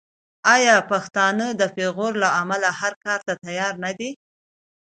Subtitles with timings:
[0.55, 4.09] آیا پښتون د پېغور له امله هر کار ته تیار نه دی؟